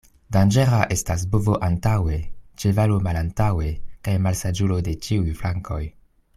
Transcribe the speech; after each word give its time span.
Danĝera 0.35 0.77
estas 0.95 1.25
bovo 1.35 1.57
antaŭe, 1.67 2.17
ĉevalo 2.63 2.97
malantaŭe, 3.09 3.69
kaj 4.09 4.19
malsaĝulo 4.29 4.81
de 4.89 4.99
ĉiuj 5.07 5.39
flankoj. 5.43 5.83